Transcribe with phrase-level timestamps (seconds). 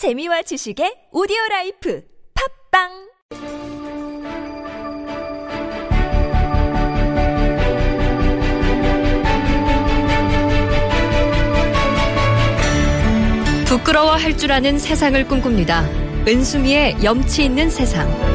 [0.00, 2.02] 재미와 지식의 오디오 라이프
[2.72, 2.88] 팟빵
[13.66, 15.82] 부끄러워할 줄 아는 세상을 꿈꿉니다.
[16.26, 18.29] 은수미의 염치 있는 세상.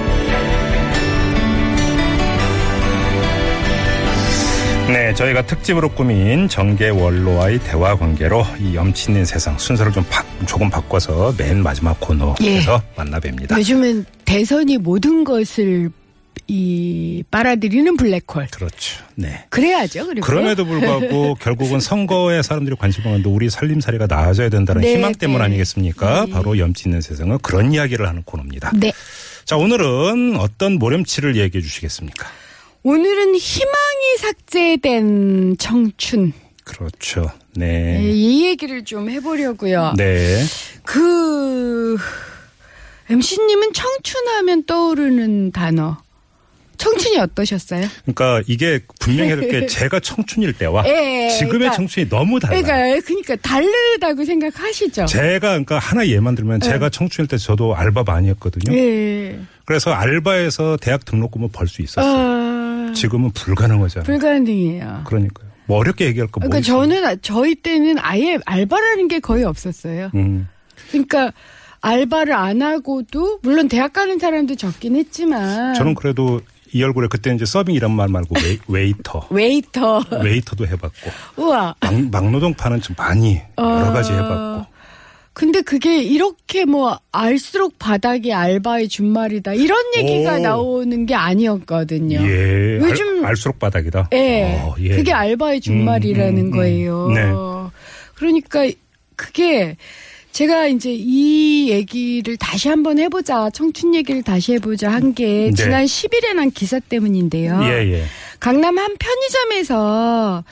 [4.88, 10.24] 네, 저희가 특집으로 꾸민 정계 원로와의 대화 관계로 이 염치 있는 세상 순서를 좀 바,
[10.46, 12.62] 조금 바꿔서 맨 마지막 코너에서 예.
[12.96, 13.58] 만나 뵙니다.
[13.58, 15.90] 요즘은 대선이 모든 것을
[16.48, 18.48] 이 빨아들이는 블랙홀.
[18.52, 19.04] 그렇죠.
[19.16, 19.46] 네.
[19.50, 20.06] 그래야죠.
[20.06, 25.40] 그리고 그럼에도 불구하고 결국은 선거에 사람들이 관심을 갖는데 우리 살림살이가 나아져야 된다는 네, 희망 때문
[25.40, 25.46] 네.
[25.46, 26.26] 아니겠습니까?
[26.26, 26.32] 네.
[26.32, 28.72] 바로 염치 있는 세상은 그런 이야기를 하는 코너입니다.
[28.76, 28.94] 네.
[29.46, 32.28] 자, 오늘은 어떤 모렴치를 얘기해 주시겠습니까?
[32.90, 36.34] 오늘은 희망이 삭제된 청춘.
[36.64, 37.32] 그렇죠.
[37.56, 38.12] 네, 네.
[38.12, 39.96] 이 얘기를 좀 해보려고요.
[39.98, 40.44] 네.
[40.84, 41.98] 그
[43.10, 45.98] MC님은 청춘하면 떠오르는 단어.
[46.78, 47.88] 청춘이 어떠셨어요?
[48.04, 52.62] 그러니까 이게 분명히 이렇게 제가 청춘일 때와 예, 지금의 그러니까- 청춘이 너무 달라요.
[52.62, 55.06] 그러니까 그러니까 다르다고 생각하시죠?
[55.08, 58.78] 제가 그러니까 하나 예만 들면 제가 청춘일 때 저도 알바 많이 했거든요.
[58.78, 59.40] 예.
[59.66, 62.06] 그래서 알바에서 대학 등록금을 벌 수 있었어요.
[62.06, 62.35] 아,
[62.96, 64.06] 지금은 불가능하잖아요.
[64.06, 65.04] 불가능해요.
[65.06, 65.48] 그러니까요.
[65.68, 66.62] 뭐 어렵게 얘기할 거뭐 그러니까.
[66.66, 70.12] 저는 저희 때는 아예 알바라는 게 거의 없었어요.
[70.16, 70.48] 음.
[70.90, 71.32] 그러니까
[71.82, 76.42] 알바를 안 하고도 물론 대학 가는 사람도 적긴 했지만 저는 그래도
[76.74, 81.76] 이 얼굴에 그때 이제 서빙 이런 말 말고 웨이, 웨이 터, 웨이터 웨이터도 해봤고 우와.
[81.80, 84.75] 막, 막노동파는 좀 많이 여러 가지 어, 해봤고
[85.36, 90.40] 근데 그게 이렇게 뭐 알수록 바닥이 알바의 준말이다 이런 얘기가 오.
[90.40, 92.22] 나오는 게 아니었거든요.
[92.26, 94.10] 예, 요즘- 알, 알수록 바닥이다.
[94.14, 94.58] 예.
[94.62, 94.96] 어, 예.
[94.96, 96.52] 그게 알바의 준말이라는 음, 음, 음.
[96.52, 97.10] 거예요.
[97.10, 97.22] 네.
[98.16, 98.66] 그러니까
[99.18, 99.76] 그게
[100.32, 105.52] 제가 이제 이 얘기를 다시 한번 해보자, 청춘 얘기를 다시 해보자 한게 네.
[105.52, 107.60] 지난 10일에 난 기사 때문인데요.
[107.64, 108.04] 예, 예.
[108.40, 110.46] 강남 한 편의점에서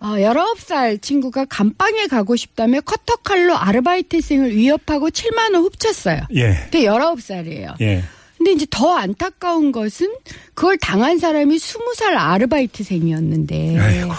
[0.00, 6.22] 어, 19살 친구가 감방에 가고 싶다며 커터칼로 아르바이트생을 위협하고 7만 원 훔쳤어요.
[6.34, 6.54] 예.
[6.70, 7.80] 근데 19살이에요.
[7.82, 8.02] 예.
[8.38, 10.14] 근데 이제 더 안타까운 것은
[10.54, 14.12] 그걸 당한 사람이 20살 아르바이트생이었는데 아이고.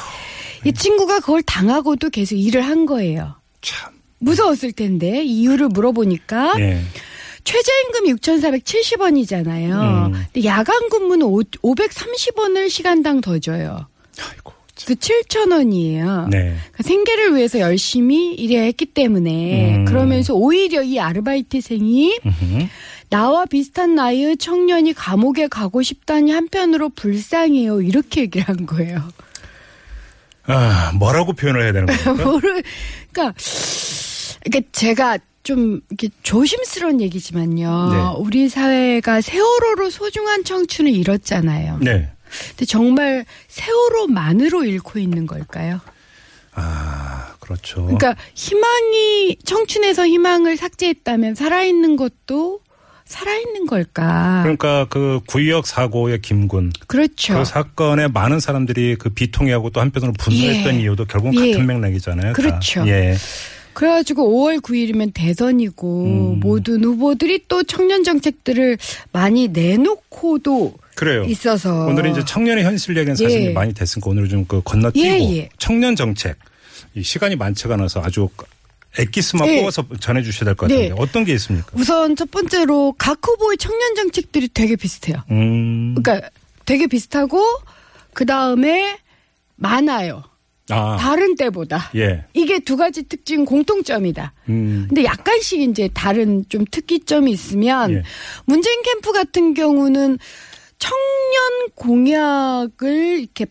[0.65, 3.35] 이 친구가 그걸 당하고도 계속 일을 한 거예요.
[3.61, 3.91] 참.
[4.19, 6.81] 무서웠을 텐데 이유를 물어보니까 예.
[7.43, 9.71] 최저임금이 6,470원이잖아요.
[10.07, 10.25] 음.
[10.31, 13.87] 근데 야간 근무는 530원을 시간당 더 줘요.
[14.19, 14.53] 아이고.
[14.85, 14.87] 참.
[14.87, 16.29] 그 7,000원이에요.
[16.29, 16.37] 네.
[16.39, 19.85] 그러니까 생계를 위해서 열심히 일해야 했기 때문에 음.
[19.85, 22.67] 그러면서 오히려 이 아르바이트생이 음흠.
[23.09, 27.81] 나와 비슷한 나이의 청년이 감옥에 가고 싶다니 한편으로 불쌍해요.
[27.81, 29.01] 이렇게 얘기를 한 거예요.
[30.47, 31.87] 아, 뭐라고 표현을 해야 되는?
[32.23, 32.63] 뭐를,
[33.11, 33.37] 그러니까,
[34.43, 37.89] 그러니까 제가 좀 이렇게 조심스러운 얘기지만요.
[37.91, 38.23] 네.
[38.23, 41.79] 우리 사회가 세월호로 소중한 청춘을 잃었잖아요.
[41.81, 42.09] 네.
[42.49, 45.81] 근데 정말 세월호만으로 잃고 있는 걸까요?
[46.53, 47.83] 아, 그렇죠.
[47.83, 52.59] 그러니까 희망이 청춘에서 희망을 삭제했다면 살아있는 것도
[53.05, 54.41] 살아있는 걸까?
[54.43, 57.39] 그러니까 그 구역 사고의 김군 그렇죠.
[57.39, 60.79] 그 사건에 많은 사람들이 그 비통해하고 또 한편으로 분노했던 예.
[60.79, 61.51] 이유도 결국 예.
[61.51, 62.27] 같은 맥락이잖아요.
[62.27, 62.33] 다.
[62.33, 62.87] 그렇죠.
[62.87, 63.15] 예.
[63.73, 66.39] 그래가지고 5월 9일이면 대선이고 음.
[66.39, 68.77] 모든 후보들이 또 청년 정책들을
[69.11, 71.23] 많이 내놓고도 그래요.
[71.23, 73.49] 있어서 오늘은 이제 청년의 현실 얘기는 사실 예.
[73.53, 75.49] 많이 됐으니까 오늘 좀 그 건너뛰고 예, 예.
[75.57, 76.35] 청년 정책
[76.93, 78.29] 이 시간이 많지가 않아서 아주
[78.99, 79.59] 엑기스만 예.
[79.61, 80.95] 뽑아서 전해주셔야 될 것 같은데 네.
[80.95, 81.69] 어떤 게 있습니까?
[81.73, 85.23] 우선 첫 번째로 각 후보의 청년 정책들이 되게 비슷해요.
[85.31, 85.95] 음.
[85.95, 86.29] 그러니까
[86.65, 87.41] 되게 비슷하고
[88.13, 88.99] 그 다음에
[89.55, 90.23] 많아요.
[90.69, 90.97] 아.
[90.99, 91.89] 다른 때보다.
[91.95, 92.25] 예.
[92.33, 94.33] 이게 두 가지 특징 공통점이다.
[94.49, 94.85] 음.
[94.87, 98.03] 근데 약간씩 이제 다른 좀 특이점이 있으면 예.
[98.45, 100.19] 문재인 캠프 같은 경우는
[100.81, 103.45] 청년 공약을 이렇게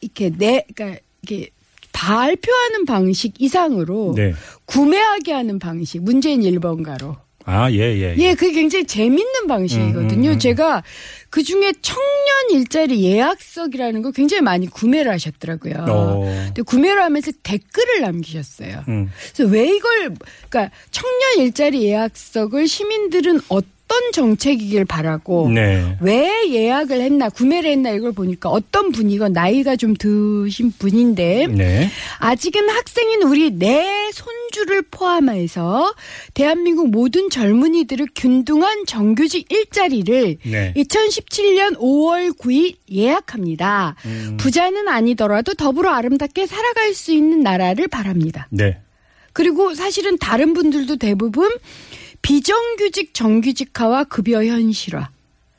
[0.00, 1.50] 이렇게 내 그러니까 이게
[1.92, 4.32] 발표하는 방식 이상으로 네.
[4.64, 8.14] 구매하게 하는 방식 문재인 1번가로 아, 예, 예.
[8.18, 10.28] 예, 그게 굉장히 재밌는 방식이거든요.
[10.28, 10.38] 음, 음, 음.
[10.38, 10.82] 제가
[11.28, 15.86] 그 중에 청년 일자리 예약석이라는 걸 굉장히 많이 구매를 하셨더라고요.
[15.88, 16.20] 어.
[16.46, 18.84] 근데 구매를 하면서 댓글을 남기셨어요.
[18.88, 19.10] 음.
[19.34, 20.14] 그래서 왜 이걸
[20.48, 23.71] 그러니까 청년 일자리 예약석을 시민들은 어떤
[24.12, 25.96] 정책이길 바라고 네.
[26.00, 31.90] 왜 예약을 했나 구매를 했나 이걸 보니까 어떤 분이건 나이가 좀 드신 분인데 네.
[32.18, 35.94] 아직은 학생인 우리 내 손주를 포함해서
[36.34, 40.74] 대한민국 모든 젊은이들을 균등한 정규직 일자리를 네.
[40.76, 43.96] 2017년 5월 9일 예약합니다.
[44.04, 44.36] 음.
[44.38, 48.48] 부자는 아니더라도 더불어 아름답게 살아갈 수 있는 나라를 바랍니다.
[48.50, 48.78] 네.
[49.32, 51.50] 그리고 사실은 다른 분들도 대부분
[52.22, 55.10] 비정규직 정규직화와 급여 현실화.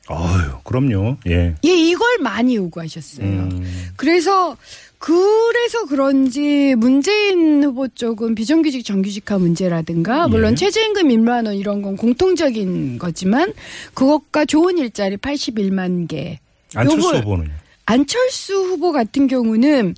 [0.08, 1.16] 아유, 그럼요.
[1.28, 1.54] 예.
[1.64, 3.26] 예, 이걸 많이 요구하셨어요.
[3.26, 3.92] 음.
[3.96, 4.56] 그래서
[4.98, 10.56] 그래서 그런지 문재인 후보 쪽은 비정규직 정규직화 문제라든가 물론 예.
[10.56, 13.52] 최저임금 1만 원 이런 건 공통적인 거지만
[13.92, 16.38] 그것과 좋은 일자리 81만 개.
[16.74, 17.50] 안철수 후보는요.
[17.86, 19.94] 안철수 후보 같은 경우는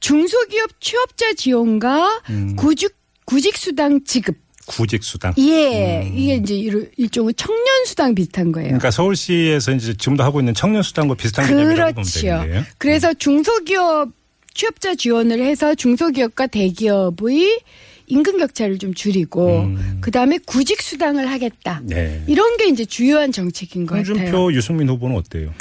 [0.00, 2.56] 중소기업 취업자 지원과 음.
[2.56, 4.36] 구직 구직 수당 지급.
[4.70, 5.34] 구직 수당.
[5.38, 8.68] 예, 이게 이제 일- 일종의 청년 수당 비슷한 거예요.
[8.68, 8.78] 음.
[8.78, 12.20] 그러니까 서울시에서 이제 지금도 하고 있는 청년 수당과 비슷한 개념이라고 보면 그렇죠.
[12.20, 12.64] 되는데요.
[12.78, 14.10] 그래서 중소기업
[14.54, 17.60] 취업자 지원을 해서 중소기업과 대기업의
[18.06, 19.98] 임금 격차를 좀 줄이고 음.
[20.00, 21.80] 그다음에 구직 수당을 하겠다.
[21.84, 22.22] 네.
[22.26, 24.14] 이런 게 이제 주요한 정책인 것 같아요.
[24.14, 25.52] 홍준표, 유승민 후보는 어때요?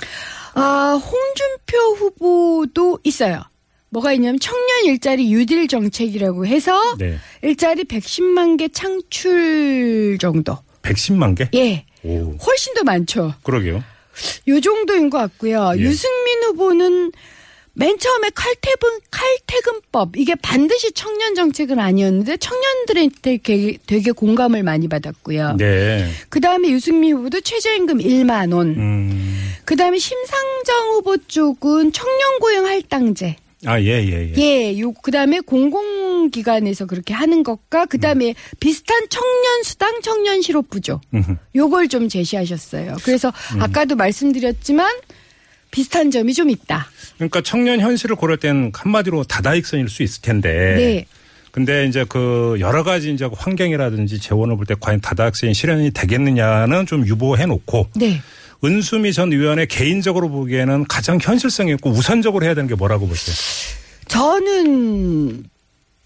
[0.56, 3.44] 아, 홍준표 후보도 있어요.
[3.90, 7.18] 뭐가 있냐면 청년 일자리 유딜 정책이라고 해서 네.
[7.42, 10.58] 일자리 110만 개 창출 정도.
[10.82, 11.50] 110만 개?
[11.56, 11.86] 예.
[12.04, 12.36] 오.
[12.38, 13.34] 훨씬 더 많죠.
[13.44, 13.84] 그러게요.
[14.48, 15.74] 요 정도인 것 같고요.
[15.78, 15.82] 예.
[15.82, 17.12] 유승민 후보는
[17.74, 25.56] 맨 처음에 칼퇴근, 칼퇴근법, 이게 반드시 청년 정책은 아니었는데 청년들한테 되게, 되게 공감을 많이 받았고요.
[25.58, 26.10] 네.
[26.28, 28.76] 그 다음에 유승민 후보도 최저임금 1만원.
[28.76, 29.54] 음.
[29.64, 33.38] 그 다음에 심상정 후보 쪽은 청년고용 할당제.
[33.66, 34.34] 아, 예, 예, 예.
[34.38, 40.70] 예, 요, 그 다음에 공공기관에서 그렇게 하는 것과 그 다음에 비슷한 청년 수당, 청년 실업
[40.70, 41.02] 부조.
[41.14, 41.34] 음흠.
[41.56, 42.96] 요걸 좀 제시하셨어요.
[43.04, 44.90] 그래서 아까도 말씀드렸지만
[45.72, 46.88] 비슷한 점이 좀 있다.
[47.18, 50.50] 그러니까 청년 현실을 고를 땐 한마디로 다다익선일 수 있을 텐데.
[50.78, 51.06] 네.
[51.52, 57.06] 근데 이제 그 여러 가지 이제 환경이라든지 재원을 볼 때 과연 다다익선이 실현이 되겠느냐는 좀
[57.08, 58.22] 유보해 놓고 네.
[58.64, 63.36] 은수미 전 의원의 개인적으로 보기에는 가장 현실성이 있고 우선적으로 해야 되는 게 뭐라고 보세요?
[64.08, 65.46] 저는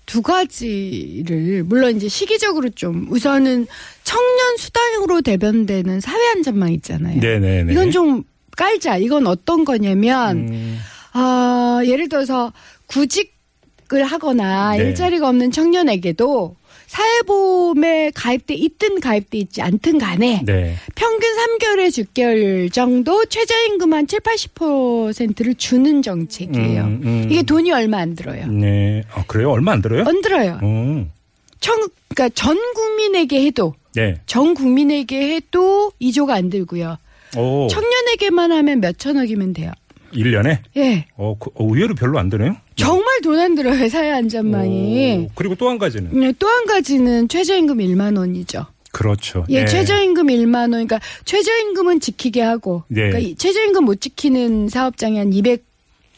[0.05, 3.65] 두 가지를 물론 이제 시기적으로 좀 우선은
[4.03, 7.19] 청년 수당으로 대변되는 사회 안전망 있잖아요.
[7.19, 7.71] 네네네.
[7.71, 8.23] 이건 좀
[8.55, 8.97] 깔자.
[8.97, 10.79] 이건 어떤 거냐면 음,
[11.13, 12.51] 아, 예를 들어서
[12.87, 14.83] 구직을 하거나 네.
[14.89, 16.55] 일자리가 없는 청년에게도
[16.87, 20.75] 사회보험에 가입돼 있든 가입돼 있지 않든 간에 네.
[20.95, 26.83] 평균 3개월에 6개월 정도 최저임금 한 7, 80%를 주는 정책이에요.
[26.83, 27.27] 음, 음.
[27.29, 28.47] 이게 돈이 얼마 안 들어요.
[28.47, 29.03] 네.
[29.13, 29.51] 아, 그래요?
[29.51, 30.03] 얼마 안 들어요?
[30.07, 30.59] 안 들어요.
[30.63, 31.11] 음.
[31.59, 34.19] 청, 그러니까 전 국민에게 해도 네.
[34.25, 36.97] 전 국민에게 해도 2조가 안 들고요.
[37.37, 37.67] 오.
[37.67, 39.71] 청년에게만 하면 몇 천억이면 돼요.
[40.13, 40.59] 1년에?
[40.77, 41.05] 예.
[41.15, 42.55] 어, 그, 어, 의외로 별로 안 드네요.
[42.75, 45.25] 정말 돈 안 들어요, 사회 안전망이.
[45.25, 46.09] 오, 그리고 또 한 가지는.
[46.19, 48.65] 네, 또 한 가지는 최저임금 1만 원이죠.
[48.91, 49.45] 그렇죠.
[49.49, 49.65] 예, 네.
[49.65, 50.71] 최저임금 1만 원.
[50.71, 53.01] 그러니까 최저임금은 지키게 하고 네.
[53.09, 55.63] 그러니까 이 최저임금 못 지키는 사업장이 한 200,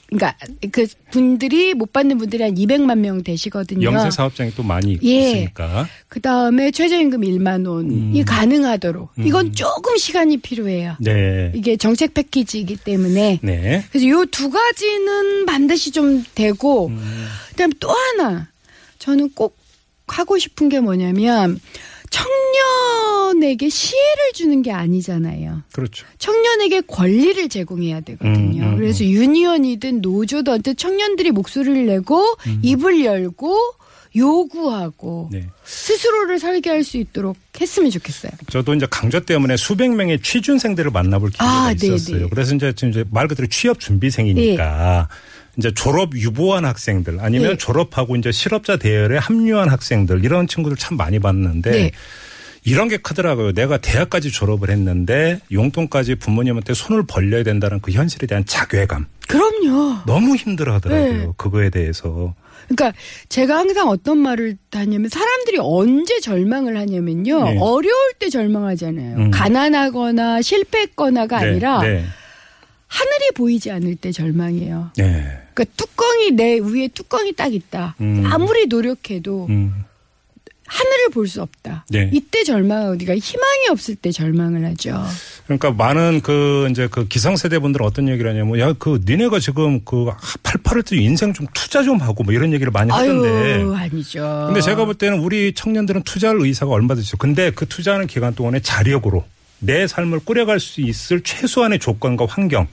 [0.07, 0.35] 그러니까
[0.71, 3.83] 그 분들이 못 받는 분들이 한 200만 명 되시거든요.
[3.85, 5.31] 영세 사업장이 또 많이 예.
[5.31, 5.87] 있으니까.
[6.07, 8.25] 그 다음에 최저임금 1만 원이 음.
[8.25, 10.95] 가능하도록 이건 조금 시간이 필요해요.
[10.99, 11.51] 네.
[11.55, 13.83] 이게 정책 패키지이기 때문에 네.
[13.91, 17.27] 그래서 요 두 가지는 반드시 좀 되고 음.
[17.49, 18.47] 그다음 또 하나
[18.99, 19.57] 저는 꼭
[20.07, 21.59] 하고 싶은 게 뭐냐면
[22.11, 22.35] 청년
[23.43, 25.63] 에게 시혜를 주는 게 아니잖아요.
[25.71, 26.05] 그렇죠.
[26.17, 28.63] 청년에게 권리를 제공해야 되거든요.
[28.63, 32.23] 음, 음, 그래서 유니언이든 노조든 어떤 청년들이 목소리를 내고
[32.61, 33.57] 입을 열고
[34.15, 35.45] 요구하고 네.
[35.65, 38.31] 스스로를 설계할 수 있도록 했으면 좋겠어요.
[38.49, 42.23] 저도 이제 강좌 때문에 수백 명의 취준생들을 만나볼 기회가 아, 네, 있었어요.
[42.23, 42.27] 네.
[42.29, 45.09] 그래서 이제 지금 이제 말 그대로 취업 준비생이니까
[45.57, 47.57] 이제 졸업 유보한 학생들 아니면 네.
[47.57, 51.91] 졸업하고 이제 실업자 대열에 합류한 학생들 이런 친구들 참 많이 봤는데 네.
[52.65, 53.53] 이런 게 크더라고요.
[53.53, 59.05] 내가 대학까지 졸업을 했는데 용돈까지 부모님한테 손을 벌려야 된다는 그 현실에 대한 자괴감.
[59.27, 59.99] 그럼요.
[60.05, 61.13] 너무 힘들어 하더라고요.
[61.13, 61.27] 네.
[61.37, 62.33] 그거에 대해서.
[62.67, 62.97] 그러니까
[63.29, 67.43] 제가 항상 어떤 말을 하냐면 사람들이 언제 절망을 하냐면요.
[67.43, 67.57] 네.
[67.59, 69.17] 어려울 때 절망하잖아요.
[69.17, 69.31] 음.
[69.31, 72.03] 가난하거나 실패했거나가 네, 아니라 네.
[72.87, 74.91] 하늘이 보이지 않을 때 절망이에요.
[74.97, 75.41] 네.
[75.53, 77.95] 그러니까 뚜껑이 내 위에 뚜껑이 딱 있다.
[78.01, 78.23] 음.
[78.25, 79.83] 아무리 노력해도 음.
[80.67, 81.85] 하늘을 볼 수 없다.
[81.89, 82.09] 네.
[82.11, 85.03] 이때 절망 우리가 희망이 없을 때 절망을 하죠.
[85.45, 90.07] 그러니까 많은 그 이제 그 기성세대 분들은 어떤 얘기를 하냐면 야 그 니네가 지금 그
[90.43, 93.27] 팔팔을 때 인생 좀 투자 좀 하고 뭐 이런 얘기를 많이 하던데.
[93.53, 94.45] 아유 아니죠.
[94.47, 97.17] 근데 제가 볼 때는 우리 청년들은 투자할 의사가 얼마든지 있어.
[97.17, 99.23] 근데 그 투자하는 기간 동안에 자력으로
[99.59, 102.67] 내 삶을 꾸려갈 수 있을 최소한의 조건과 환경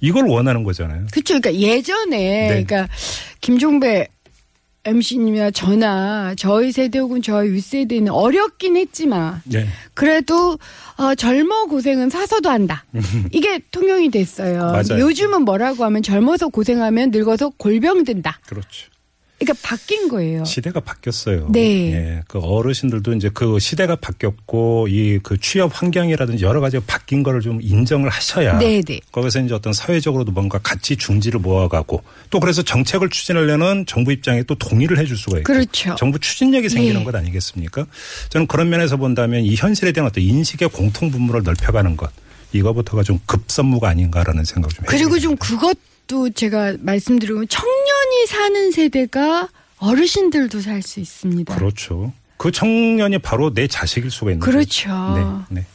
[0.00, 1.06] 이걸 원하는 거잖아요.
[1.12, 1.40] 그렇죠.
[1.40, 2.48] 그러니까 예전에 네.
[2.48, 2.88] 그러니까
[3.40, 4.08] 김종배
[4.84, 9.66] MC님이나 저나 저희 세대 혹은 저희 윗세대는 어렵긴 했지만 네.
[9.94, 10.58] 그래도
[10.96, 12.84] 어, 젊어 고생은 사서도 한다.
[13.32, 14.60] 이게 통용이 됐어요.
[14.60, 15.00] 맞아요.
[15.00, 18.40] 요즘은 뭐라고 하면 젊어서 고생하면 늙어서 골병 든다.
[18.46, 18.91] 그렇죠.
[19.44, 20.44] 그러니까 바뀐 거예요.
[20.44, 21.48] 시대가 바뀌었어요.
[21.50, 21.92] 네.
[21.92, 27.40] 예, 그 어르신들도 이제 그 시대가 바뀌었고 이 그 취업 환경이라든지 여러 가지가 바뀐 거를
[27.40, 29.00] 좀 인정을 하셔야 네, 네.
[29.12, 34.54] 거기서 이제 어떤 사회적으로도 뭔가 같이 중지를 모아가고 또 그래서 정책을 추진하려는 정부 입장에 또
[34.54, 35.94] 동의를 해줄 수가 있고 그렇죠.
[35.96, 37.04] 정부 추진력이 생기는 예.
[37.04, 37.86] 것 아니겠습니까?
[38.30, 42.10] 저는 그런 면에서 본다면 이 현실에 대한 어떤 인식의 공통 분모를 넓혀가는 것
[42.52, 45.22] 이거부터가 좀 급선무가 아닌가라는 생각을 좀 그리고 해봅니다.
[45.22, 51.54] 좀 그것 도 제가 말씀드리면 청년이 사는 세대가 어르신들도 살 수 있습니다.
[51.54, 52.12] 그렇죠.
[52.36, 54.88] 그 청년이 바로 내 자식일 수가 있는 그렇죠.
[54.88, 55.46] 거죠.
[55.50, 55.66] 네, 네.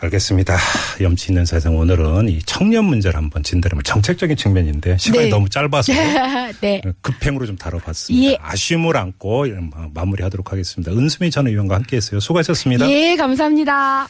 [0.00, 0.56] 알겠습니다.
[1.00, 5.30] 염치 있는 세상 오늘은 이 청년 문제를 한번 진단해볼 정책적인 측면인데 시간이 네.
[5.30, 5.92] 너무 짧아서
[6.60, 6.80] 네.
[7.00, 8.30] 급행으로 좀 다뤄봤습니다.
[8.32, 8.38] 예.
[8.40, 9.46] 아쉬움을 안고
[9.94, 10.92] 마무리하도록 하겠습니다.
[10.92, 12.20] 은수미 전 의원과 함께했어요.
[12.20, 12.88] 수고하셨습니다.
[12.90, 14.08] 예, 감사합니다.